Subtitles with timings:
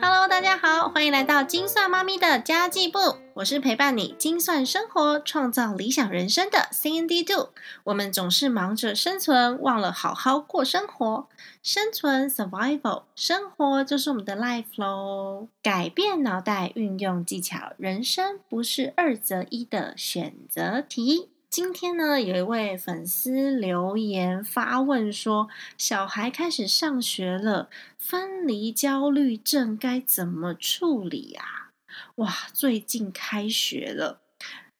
[0.00, 2.98] Hello，大家好，欢迎来到精算妈咪的家计部。
[3.34, 7.50] 我是陪伴你精算生活、创造理想人生的 CND Two。
[7.84, 11.28] 我们总是忙着生存，忘了好好过生活。
[11.62, 15.48] 生存 （Survival），生活就是我们的 life 喽。
[15.62, 21.30] 改变脑袋，运用技巧，人生不是二择一的选择题。
[21.54, 31.70] 今天呢，有一位粉丝留言发问说：“小孩开始上学了，分离焦虑症该怎么处理啊？”
[32.16, 34.23] 哇，最近开学了。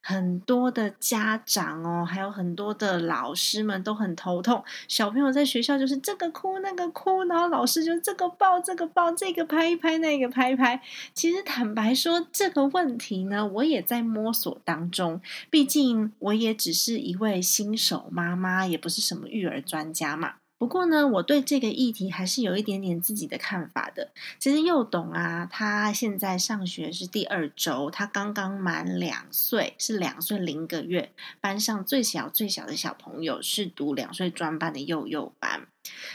[0.06, 4.62] 很多的家长哦，还有很多的老师们都很头痛。
[4.86, 10.78] 小朋友在学校就是这个哭那个哭，然后老师就这个抱这个抱，这个拍一拍那个拍一拍。
[11.14, 15.22] 其实坦白说，这个问题呢，我也在摸索当中。
[15.48, 20.34] 毕竟我也只是一位新手妈妈，也不是什么育儿专家嘛。
[20.56, 24.10] 不过呢，我对这个议题还是有一点点自己的看法的。
[24.38, 31.12] 其实幼董啊，他现在上学是第二周，他刚刚满两岁，是两岁零个月。
[31.40, 35.66] 班上最小最小的小朋友是读两岁专班的幼幼班。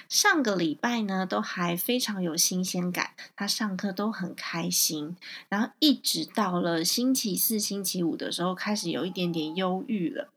[0.07, 5.15] 上个礼拜呢，都还非常有新鲜感，他上课都很开心。
[5.49, 10.29] 然后一直到了星期四、星期五的时候，开始有一点点忧郁了。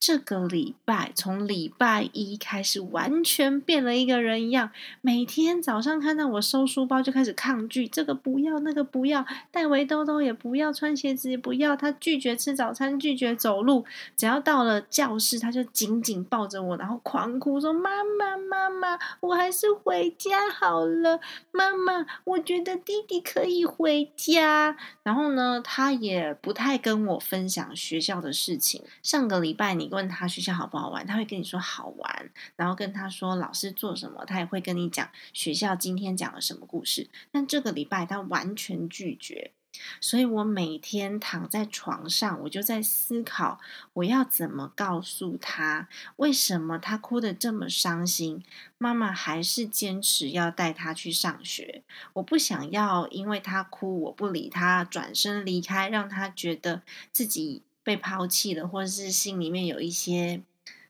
[0.00, 4.70] 这个礼拜，从礼拜一开始，完全变了一个人一样。
[5.02, 11.76] 每天早上看到我收书包，就开始抗拒，这个不要，那个不要，戴围兜兜也不要，穿鞋子也不要。
[11.76, 13.84] 他拒绝吃早餐，拒绝走路。
[14.16, 21.20] 只要到了教室，他就紧紧抱着我，然后狂哭，说：“妈妈，妈妈，我还是回家好了。
[21.52, 24.78] 妈妈，我觉得弟弟可以回家。”
[25.10, 28.82] 然后呢，他也不太跟我分享学校的事情。
[29.02, 29.90] 上个礼拜你。
[29.90, 37.08] 问他学校好不好玩，他会跟你说好玩，然后跟他说老师做什么，他也会跟你讲学校今天讲了什么故事。
[37.32, 39.50] 但这个礼拜他完全拒绝，
[40.00, 43.60] 所以我每天躺在床上，我就在思考
[43.94, 48.44] 我要怎么告诉他，为什么他哭得这么伤心，
[48.78, 51.82] 妈妈还是坚持要带他去上学。
[52.14, 56.82] 我不想要因为他哭我不理他，转身离开，让他觉得
[57.12, 57.62] 自己。
[57.82, 60.42] 被抛弃了，或者是心里面有一些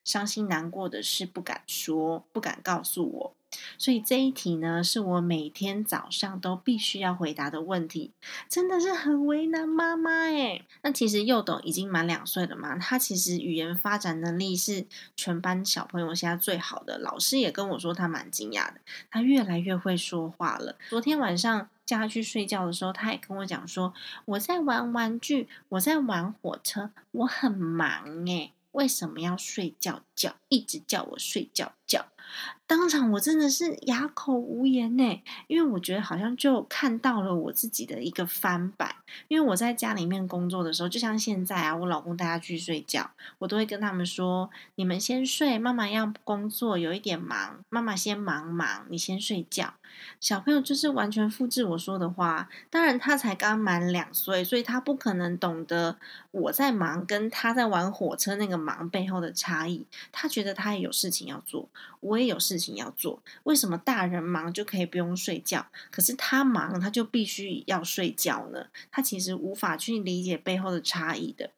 [0.04, 3.36] 伤心难过的事不敢说，不敢告诉我，
[3.78, 8.12] 所以这一题呢，是我每天早上都必须要回答的问题，
[8.48, 18.80] 真的是很为难妈妈诶那其实幼董已经满两岁了嘛，他其实语言发展能力是全班小朋友现在最好的，老师也跟我说他蛮惊讶的，
[19.10, 20.76] 他越来越会说话了。
[20.88, 21.68] 昨天晚上。
[21.86, 23.92] 叫他去睡觉的时候，他也跟我讲说
[24.24, 30.34] ：“我在玩玩具，我在玩火车，我很忙诶，为什么要睡觉觉？
[30.48, 32.06] 一直叫我睡觉觉。”
[32.68, 38.94] 当场我真的是哑口无言呢，因为我觉得好像就看到了我自己的一个翻版。
[39.26, 49.74] 因为我在家里面工作的时候，就像现在啊，我老公带他去睡觉，我都会跟他们说：“你们先睡，妈妈要工作，有一点忙，妈妈先忙忙，你先睡觉。”
[50.20, 52.48] 小朋友就是完全复制我说的话。
[52.70, 55.96] 当然，他才刚满两岁，所以他不可能懂得
[56.30, 59.84] 我在忙跟他在玩火车那个忙背后的差异。
[60.12, 62.60] 他觉得他也有事情要做，我也有事。
[62.60, 68.66] 情要做，为什么大人忙就可以不用睡觉，可是他忙他就必须要睡觉呢？
[68.90, 71.52] 他其实无法去理解背后的差异的。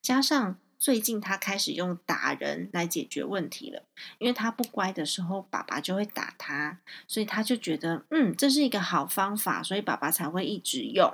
[0.00, 3.82] 加上最近他开始用打人来解决问题了，
[4.18, 6.78] 因为他不乖的时候，爸爸就会打他，
[7.08, 11.12] 所以他就觉得嗯，这是一个好方法，所以爸爸才会一直用。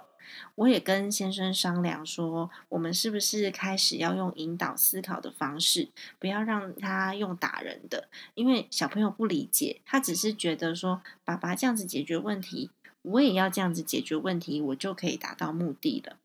[0.57, 12.71] 我也跟先生商量说，我们是不是开始要用引导思考的方式，不要让他用打人的，因为小朋友不理解，他只是觉得说，爸爸这样子解决问题，
[13.03, 16.19] 我也要这样子解决问题，我就可以达到目的了。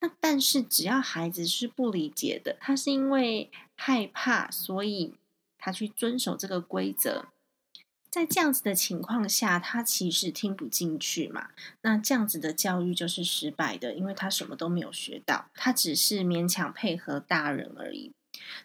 [0.00, 5.14] 那但是只要孩子是不理解的，他是因为害怕，所以
[5.56, 7.26] 他去遵守这个规则。
[8.12, 11.48] 在这样子的情况下，他其实听不进去嘛。
[11.80, 18.12] 那这样子的教育就是失败的，因为他什么都没有学到，他只是勉强配合大人而已。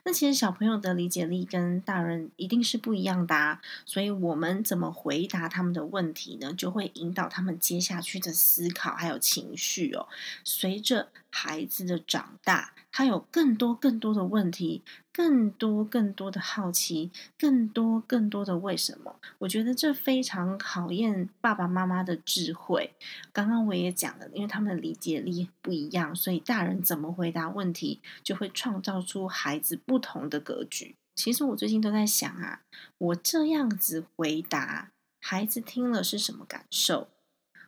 [0.03, 6.53] 那其实小朋友的理解力跟大人一定是不一样的啊，所以我们怎么回答他们的问题呢？
[6.53, 10.09] 就会引导他们接下去的思考还有情绪哦。
[10.44, 12.73] 随着孩子的长大。
[12.89, 14.81] 他有更多更多的问题，
[15.17, 17.09] 更多更多的好奇，
[17.39, 19.19] 更多更多的为什么？
[19.39, 22.93] 我觉得这非常考验爸爸妈妈的智慧。
[23.33, 30.95] 刚刚我也讲了，因为他们的理解力不一样，所以大人怎么回答问题，就会创造出孩子不同的格局。
[31.15, 32.61] 其实我最近都在想啊，
[32.99, 37.07] 我这样子回答，孩子听了是什么感受？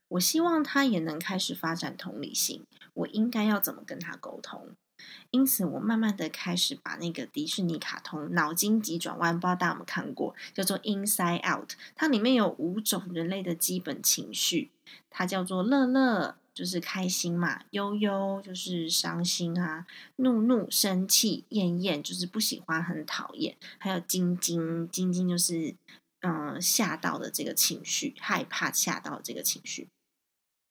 [0.10, 2.64] 我希望他也能开始发展同理心，
[2.94, 4.70] 我应该要怎么跟他沟通？
[5.32, 14.72] 因此，我慢慢的开始把那个迪士尼卡通《脑筋急转弯》，不知道大家有没有看过，叫做《Inside Out》，它里面有五种人类的基本情绪，
[15.10, 19.86] 它叫做乐乐，就是开心嘛；忧忧就是伤心啊；
[20.18, 25.76] 怒怒生气；厌厌就是不喜欢、很讨厌；还有惊惊惊惊就是
[26.22, 29.88] 嗯吓到的这个情绪，害怕吓到这个情绪。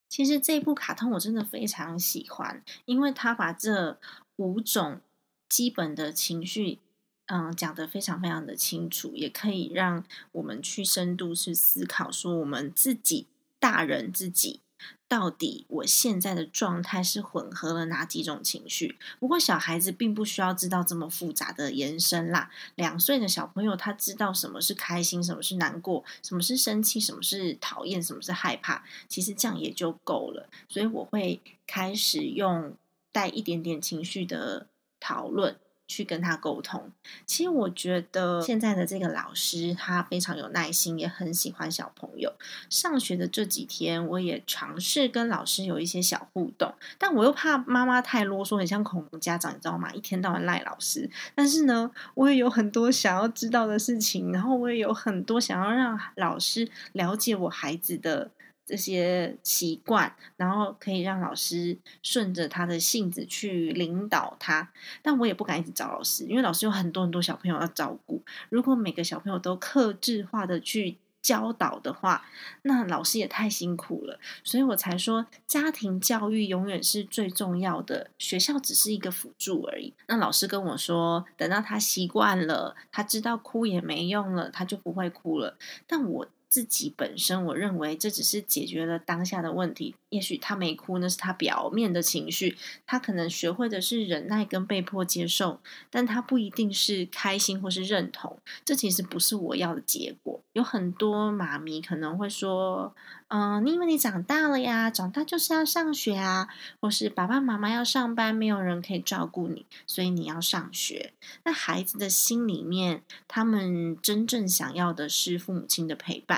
[0.08, 3.98] 其实这部卡通我真的非常喜欢，因为他把这
[4.36, 5.00] 五种
[5.48, 6.78] 基本的情绪，
[7.26, 13.26] 嗯，讲得非常非常的清楚，也可以让我们去深度去思考，说我们自己
[13.58, 14.60] 大人自己。
[15.08, 18.98] 到底我现在的状态是混合了哪几种情绪？
[19.18, 22.50] 不过小孩子并不需要知道这么复杂的延伸啦。
[22.74, 28.84] 两岁的小朋友他知道什么是开心，什么是难过，什么是生气，什么是讨厌，什么是害怕。
[29.08, 30.48] 其实这样也就够了。
[30.68, 32.74] 所以我会开始用
[33.10, 34.66] 带一点点情绪的
[35.00, 35.56] 讨论。
[35.88, 36.92] 去跟他沟通。
[37.26, 42.32] 其实我觉得现在的这个老师他非常有耐心，也很喜欢小朋友。
[42.70, 49.90] 上学的这几天，我也尝试跟老师有一些小互动，但我又怕妈妈太啰嗦，很像恐龙家长，你知道吗？
[49.92, 51.10] 一天到晚赖老师。
[51.34, 58.30] 但是呢，我也有很多想要知道的事情，然后我也有很多想要让老师了解我孩子的。
[58.68, 64.70] 这些习惯，然后可以让老师顺着他的性子去领导他，
[65.00, 68.22] 但我也不敢一直找老师，因为老师有很多很多小朋友要照顾。
[68.50, 72.26] 如果每个小朋友都克制化的去教导的话，
[72.62, 74.20] 那老师也太辛苦了。
[74.44, 79.94] 所以我才说，家庭教育永远是最重要的，学校只是一个辅助而已。
[80.08, 85.56] 那老师跟我说，等到他习惯了，他知道哭也没用了，他就不会哭了。
[85.86, 86.28] 但我。
[86.48, 89.94] 自己本身，我认为这只是解决了当下的问题。
[90.08, 92.56] 也许他没哭，那是他表面的情绪。
[92.86, 95.60] 他可能学会的是忍耐跟被迫接受，
[95.90, 98.38] 但他不一定是开心或是认同。
[98.64, 100.40] 这其实不是我要的结果。
[100.54, 102.94] 有很多妈咪可能会说
[103.28, 104.90] ：“嗯，你以为你长大了呀？
[104.90, 106.48] 长大就是要上学啊，
[106.80, 111.12] 或是爸爸妈妈要上班，没有人可以照顾你，所以你要上学。”
[111.44, 116.37] 那孩子的心里面，他们真正想要的是父母亲的陪伴。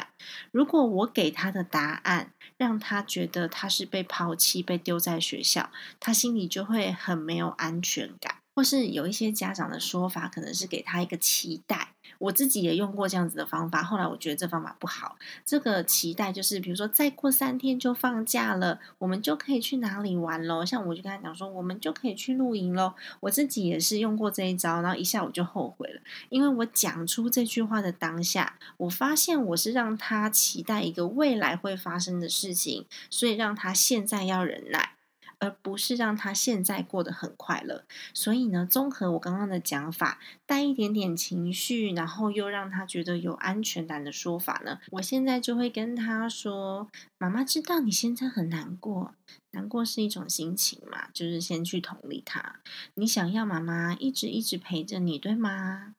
[0.50, 8.36] 如果我给他的答案让他觉得他是被抛弃、被丢在学校，他心里就会很没有安全感。
[8.52, 11.89] 或是有一些家长的说法，可能是给他一个期待。
[12.18, 15.16] 我自己也用过这样子的方法，后来我觉得这方法不好。
[15.44, 20.64] 这个期待就是，比如说再过三天就放假了，我们就可以去哪里玩喽？
[20.64, 22.94] 像我就跟他讲说，我们就可以去露营喽。
[23.20, 34.94] 我自己也是用过这一招，然后一下我就后悔了，因为我讲出这句话的当下，我发现我是让他期待一个未来会发生的事情，所以让他现在要忍耐。
[35.40, 37.84] 而不是让他现在过得很快乐，
[38.14, 46.88] 所以呢，综合我刚刚的讲法，带一点点情绪，然后又让他觉得有安全感的说法呢，我现在就会跟他说
[47.18, 49.14] ：“妈妈知道你现在很难过，
[49.52, 52.60] 难过是一种心情嘛，就是先去同理他。
[52.94, 55.94] 你想要妈妈一直一直陪着你，对吗？”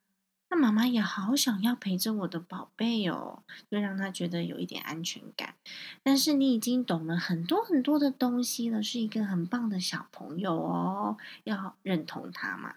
[0.52, 5.56] 那妈妈也好想要陪着我的宝贝哦，就让他觉得有一点安全感。
[6.04, 11.16] 但是你已经懂了很多很多的东西了，是一个很棒的小朋友哦，
[11.46, 12.76] 要认同他嘛。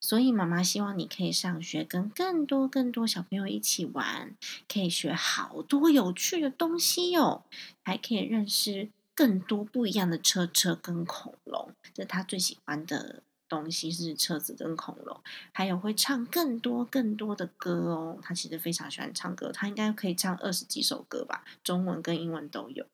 [0.00, 4.34] 所以妈妈希望你可以上学，跟更多更多小朋友一起玩，
[4.66, 7.42] 可以学好多有趣的东西哦，
[7.82, 13.22] 还可以认识更多不一样的车车跟恐龙，这是他最喜欢的。
[13.56, 15.20] 东西是车子跟恐龙，
[15.52, 18.18] 还有会唱更多更多的歌哦。
[18.22, 22.86] 他其实非常喜欢唱歌，他应该可以唱二十几首歌吧，中文跟英文都有。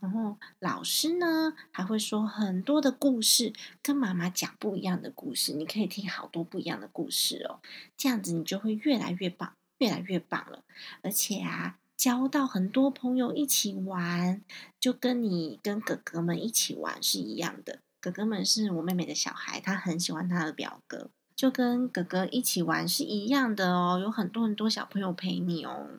[0.00, 3.52] 然后老师呢，还会说很多的故事，
[3.82, 7.58] 跟妈妈讲不一样的故事，你可以听好多不一样的故事哦。
[7.96, 10.62] 这样子你就会越来越棒，越来越棒了。
[11.02, 14.40] 而且啊，交到很多朋友一起玩，
[14.78, 17.80] 就跟你跟哥哥们一起玩是一样的。
[18.08, 23.98] 哥哥们是我妹妹的小孩，他很喜欢他的表哥，就跟哥哥一起玩是一样的哦。
[24.00, 25.90] 有很多很多小朋友陪你哦。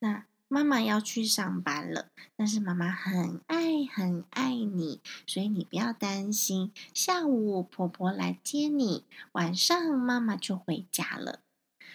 [0.00, 6.70] 那妈妈要去上班了，但是妈妈很爱很爱你，所以你不要担心。
[6.92, 11.40] 下午婆婆来接你，晚上妈妈就回家了。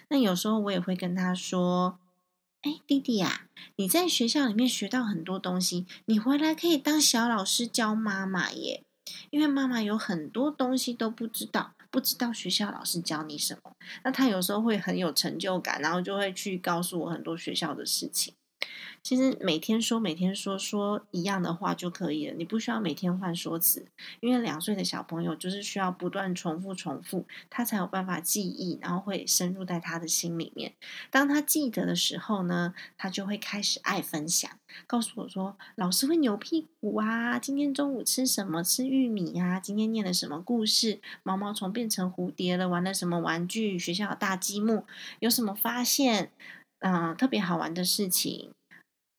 [0.08, 2.00] 那有时候我也会跟他说
[2.64, 8.84] ：“哎，弟弟呀，你在学校里面学到很多东西，你回来可以当小老师教妈妈耶。”
[9.30, 13.72] 因为妈妈有很多东西都不知道，不知道学校老师教你什么，
[14.04, 18.34] 那他有时候会很有成就感，然后就会去告诉我很多学校的事情。
[19.08, 23.88] 其实每天说每天说说一样的话就可以了，你不需要每天换说辞，
[24.20, 30.74] 因为两岁的小朋友就是需要不断重复重复，他才有办法记忆，然后会深入在他的心里面。
[31.10, 34.52] 当他记得的时候呢，他就会开始爱分享，
[34.86, 38.62] 告诉我说：“老师会扭屁股啊，今天中午吃什么？
[38.62, 39.58] 吃玉米啊？
[39.58, 41.00] 今天念了什么故事？
[41.24, 43.80] 毛毛虫变成蝴蝶了，玩了什么玩具？
[43.80, 44.84] 学校有大积木，
[45.20, 46.30] 有什么发现？
[46.80, 48.52] 嗯，特别好玩的事情。”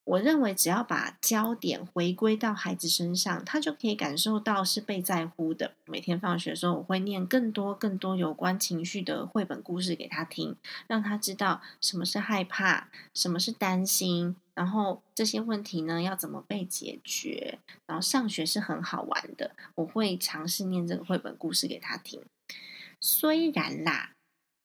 [0.08, 5.74] 我认为，只要把焦点回归到孩子身上，他就可以感受到是被在乎的。
[5.84, 17.58] 每天放学的时候，我会念更多、更多有关情绪的绘本故事给他听，让他知道什么是害怕，什么是担心，然后这些问题呢要怎么被解决。
[17.84, 22.22] 然后上学是很好玩的，我会尝试念这个绘本故事给他听。
[22.98, 24.12] 虽然啦。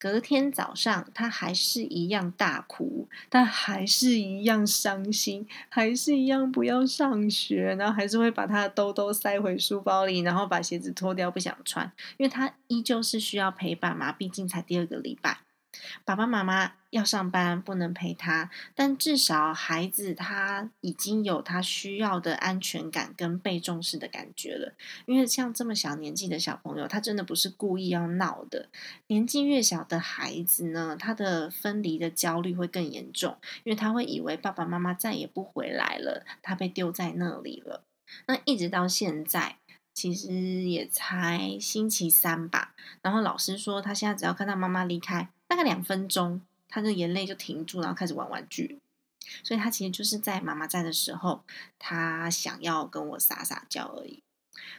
[0.04, 15.38] 隔天早上，他还是一样大哭，他还是一样伤心，还是一样不要上学，然后还是会把他的兜兜塞回书包里，然后把鞋子脱掉，不想穿，因为他依旧是需要陪伴嘛，毕竟才第二个礼拜。
[16.06, 24.74] 爸爸妈妈要上班，不能陪他，但至少孩子他已经有他需要的安全感跟被重视的感觉了。
[25.06, 28.70] 因为像这么小年纪的小朋友，他真的不是故意要闹的。
[29.08, 37.84] 年纪越小的孩子呢，他的分离的焦虑会更严重，因为他会以为爸爸妈妈再也不回来了，他被丢在那里了。
[38.28, 39.58] 那一直到现在。
[39.96, 48.80] 其实也才星期三吧，然后老师说他现在只要看到妈妈离开，大概两分钟，他的眼泪就停住，然后开始玩玩具。
[49.44, 51.44] 所以他其实就是在妈妈在的时候，
[51.78, 54.24] 他想要跟我撒撒娇而已。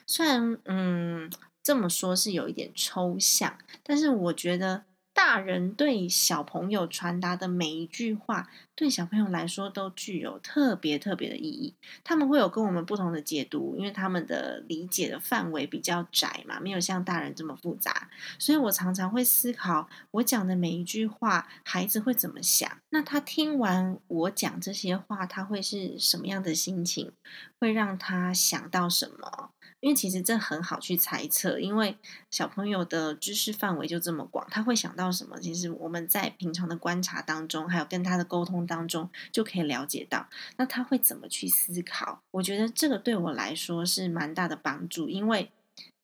[0.04, 1.30] 虽然嗯
[1.62, 4.82] 这么说是有一点抽象，但是我觉得。
[5.14, 11.74] 大人对小朋友传达的每一句话，对小朋友来说都具有特别特别的意义。
[12.02, 18.10] 他们会有跟我们不同的解读，因为他们的理解的范围比较窄嘛，没有像大人这么复杂。
[18.40, 22.68] 所以我常常会思考，我讲的每一句话，孩子会怎么想？
[22.90, 27.12] 那他听完我讲这些话，他会是什么样的心情？
[27.60, 29.50] 会让他想到什么？
[29.84, 31.98] 因为其实这很好去猜测，因为
[32.30, 35.38] 小朋友的知识范围就这么广，他会想到什么？
[35.38, 40.26] 其实我们在平常的观察当中，还有跟他的沟通当中，就可以了解到，
[40.56, 42.22] 那他会怎么去思考？
[42.30, 45.50] 我觉得这个对我来说是蛮大的帮助，因为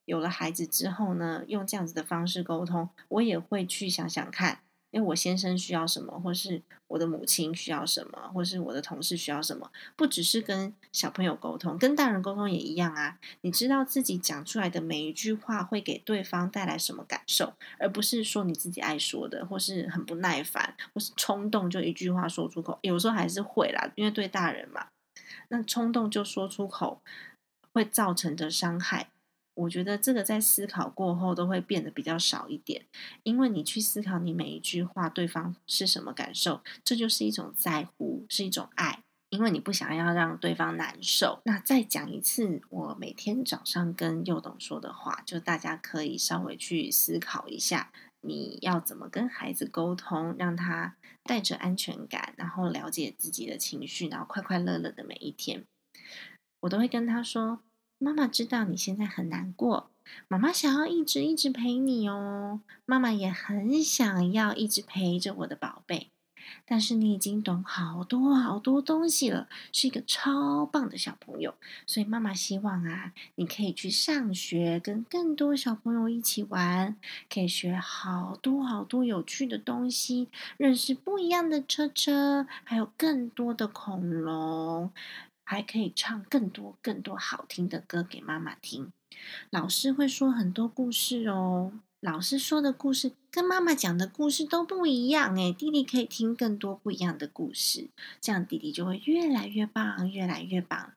[0.05, 4.59] 有了孩子之后呢，用这样子的方式沟通，我也会去想想看。
[4.91, 13.19] 因为我先生需要什么，或是我的母亲需要什么，或是我的同事需要什么，不只是跟小朋友沟通，跟大人沟通也一样啊。
[13.43, 22.79] 你知道自己讲出来的每一句话会给对方带来什么感受，而不是说你自己爱说的，或是很不耐烦，或是冲动就一句话说出口。
[22.83, 24.89] 有时候还是会啦，因为对大人嘛，
[25.49, 27.01] 那冲动就说出口
[27.73, 29.09] 会造成的伤害。
[29.61, 32.87] 我觉得这个在思考过后都会变得比较少一点，
[33.25, 41.40] 因为你去思考你每一句话对方是什么感受，这就是一种在乎，是一种爱，因为你不想要让对方难受。
[41.45, 55.64] 那再讲一次，我每天早上跟幼董说的话，就大家可以稍微去思考一下，你要怎么跟孩子沟通，让他带着安全感，然后了解自己的情绪，然后快快乐乐的每一天。
[56.61, 57.61] 我都会跟他说。
[58.02, 59.90] 妈妈知道你现在很难过，
[60.26, 62.62] 妈妈想要一直一直陪你哦。
[62.87, 66.09] 妈妈也很想要一直陪着我的宝贝，
[66.64, 71.54] 但是你已经懂好多好多东西了，是一个超棒的小朋友。
[71.87, 76.97] 所以妈妈希望啊，你可以去上学，跟更多小朋友一起玩，
[77.28, 84.90] 可以学好多好多有趣的东西，认识不一样的车车，还有更多的恐龙。
[85.50, 88.92] 还可以唱更多更多好听的歌给妈妈听。
[89.50, 97.88] 老师会说很多故事哦，老师说的故事跟妈妈讲的故事都不一样诶，弟弟可以听更多不一样的故事，
[98.21, 100.92] 这样弟弟就会越来越棒，越来越棒。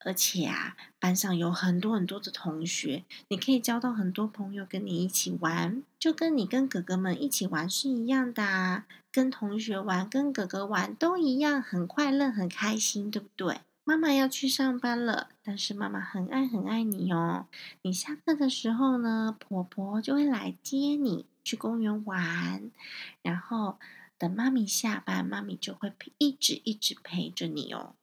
[0.00, 13.60] 而且啊，班上有很多很多的同学，你可以交到很多朋友跟你一起玩，就跟你跟哥哥们一起玩是一样的，跟同学玩、跟哥哥玩都一样，很快乐、很开心，对不对？
[13.88, 17.46] 妈妈要去上班了，但是妈妈很爱很爱你哦。
[17.80, 22.70] 你下课的时候呢，婆婆就会来接你去公园玩，
[23.22, 23.78] 然后
[24.18, 27.94] 等妈咪下班，妈咪就会一直一直陪着你哦。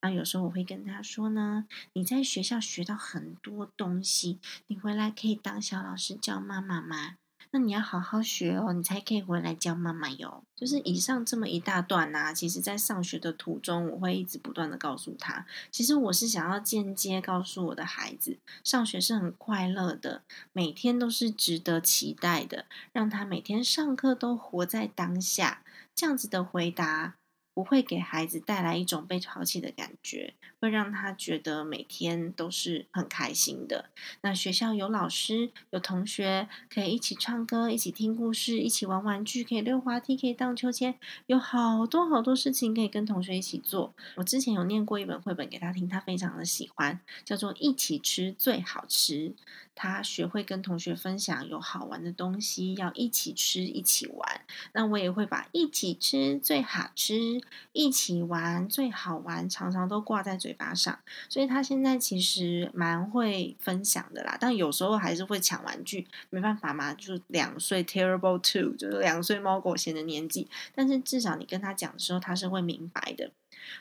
[0.00, 7.16] 那有时候我会跟她说呢，你在学校学到很多东西，你回来可以当小老师教妈妈吗？
[7.56, 10.44] 那你要好好学哦，你才可以回来教妈妈哟。
[10.54, 20.20] 就是以上这么一大段呐，其实在上学的途中，我会一直不断的告诉他，其实我是想要间接告诉我的孩子，上学是很快乐的，
[20.52, 25.62] 每天都是值得期待的，让他每天上课都活在当下。
[25.94, 27.14] 这样子的回答。
[27.56, 33.88] 不会给孩子带来一种被抛弃的感觉，会让他觉得每天都是很开心的。
[34.20, 40.96] 那学校有老师、有同学，可以一起唱歌、一起听故事、一起玩玩具，可以溜滑梯、可以荡秋千，
[41.28, 43.94] 有好多好多事情可以跟同学一起做。
[44.16, 49.30] 我之前有念过一本绘本给他听，他非常的喜欢，叫做《一起吃最好吃》。
[49.78, 54.40] 他学会跟同学分享有好玩的东西，要一起吃、一起玩。
[54.72, 57.42] 那我也会把“一起吃最好吃”。
[57.72, 60.98] 一起玩最好玩，常常都挂在嘴巴上，
[61.28, 64.36] 所以他现在其实蛮会分享的啦。
[64.40, 70.48] 但有时候还是会抢玩具，没办法嘛，就是两岁 terrible two，就是两岁猫狗嫌的年纪。
[70.74, 73.30] 但是至少你跟他讲的时候，他是会明白的。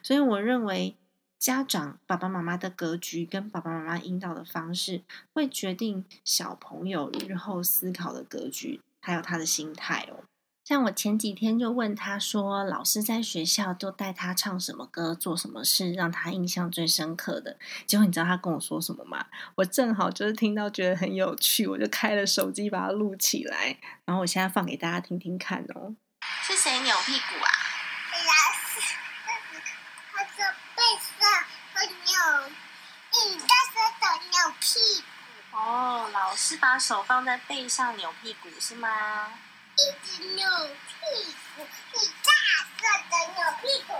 [0.01, 0.95] 所以我认为，
[1.37, 5.01] 家长爸爸妈妈的格局跟爸爸妈妈引导的方式，
[5.33, 10.23] 会决定小朋友日后思考的格局，还有他的心态哦。
[10.67, 17.59] 像我前几天就问他说，老师在学校都带他唱什么歌，做什么事，让他印象最深刻的。
[17.85, 19.27] 结果你知道他跟我说什么吗？
[19.53, 25.93] 我正好就是听到觉得很有趣，我就开了手机把它录起来，然后我现在放给大家听听看哦。
[26.41, 27.51] 是谁扭屁股啊？
[28.25, 28.81] 老师，
[30.11, 31.29] 他的背上
[31.75, 32.49] 会扭，
[33.13, 33.45] 你的
[34.31, 34.79] 扭屁
[35.51, 35.57] 股。
[35.59, 39.29] 哦，老师把手放在背上扭屁股是吗？
[39.77, 42.29] 一直扭屁股，你大
[42.79, 43.93] 个的扭屁股。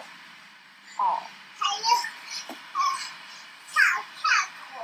[0.98, 1.22] 哦。
[1.58, 1.84] 还有，
[3.72, 3.76] 跳
[4.16, 4.24] 跳
[4.72, 4.80] 床。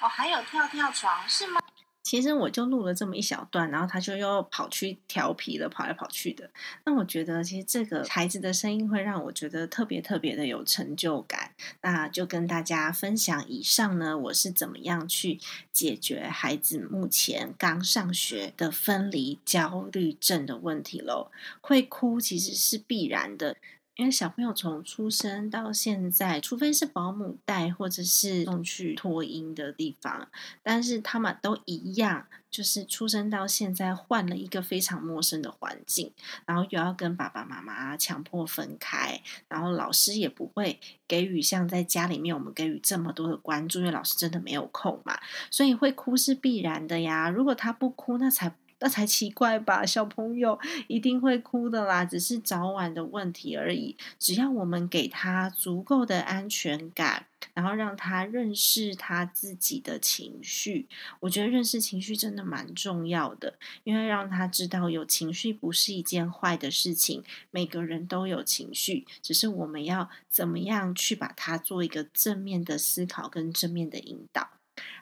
[0.00, 1.60] 哦，还有跳跳床是吗？
[2.04, 6.50] 其实我就录了这么一小段，然后他就又跑去调皮了，跑来跑去的。
[6.84, 11.52] 那我觉得，其实这个孩子的声音会让我觉得特别特别的有成就感。
[11.80, 15.40] 那就跟大家分享以上呢，我是怎么样去
[15.72, 21.30] 解决孩子目前刚上学的分离焦虑症的问题喽。
[21.62, 23.56] 会哭其实是必然的。
[23.96, 30.28] 因为小朋友从出生到现在，除非是保姆带或者是送去托婴的地方，
[30.62, 36.12] 但是他们都一样，就是出生到现在换了一个非常陌生的环境，
[36.44, 45.20] 然后又要跟爸爸妈妈强迫分开，然后老师也不会给予像在家里面我们给予这么多的关注，因为老师真的没有空嘛，
[45.52, 47.28] 所以会哭是必然的呀。
[47.28, 48.56] 如果他不哭，那才。
[48.84, 53.96] 那才奇怪吧，小朋友一定会哭的啦，只是早晚的问题而已。
[54.18, 60.86] 只要我们给他足够的安全感，然后让他认识他自己的情绪，
[61.20, 74.50] 我觉得认识情绪真的蛮重要的，因为让他知道有情绪不是一件坏的事情，每个人都有情绪，只是我们要怎么样去把它做一个正面的思考跟正面的引导。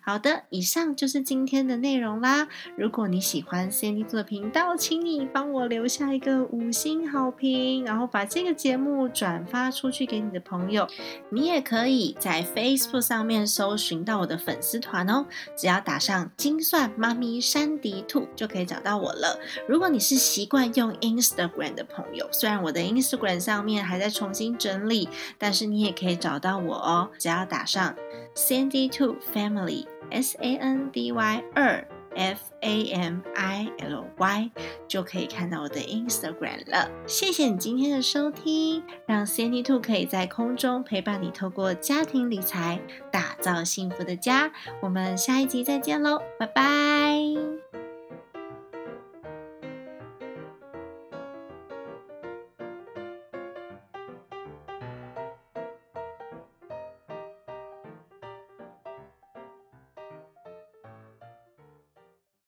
[0.05, 2.49] 好的，以上就是今天的内容啦。
[2.77, 10.89] 如果你喜欢 Sandy 做的频道，请你帮我留下一个五星好评，然后把这个节目转发出去给你的朋友。
[11.31, 19.39] 你也可以在 Facebook 上面搜寻到我的粉丝团哦，只要打上“精算妈咪山迪兔”就可以找到我了。
[19.69, 27.95] 如果你是习惯用 Instagram 的朋友，虽然我的 Instagram 上面还在重新整理，但是你也可以找到我哦，只要打上
[28.35, 29.92] Sandy Two Family。
[30.13, 34.51] S A N D Y 二 F A M I L Y
[34.87, 36.91] 就可以看到我的 Instagram 了。
[37.07, 42.79] 谢谢你今天的收听，让 Sandy 兔可以在空中陪伴你，透过家庭理财
[43.11, 44.53] 打造幸福的家。
[44.83, 47.82] 我们下一集再见喽，拜拜。